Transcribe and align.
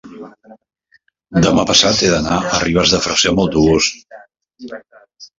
demà 1.47 1.65
passat 1.71 1.99
he 2.07 2.09
d'anar 2.13 2.37
a 2.55 2.61
Ribes 2.63 2.93
de 2.95 3.01
Freser 3.03 3.33
amb 3.33 3.43
autobús. 3.43 3.91